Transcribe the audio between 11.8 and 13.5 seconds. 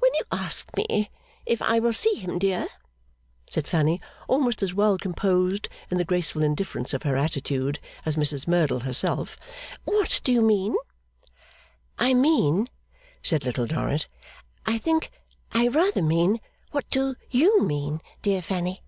'I mean,' said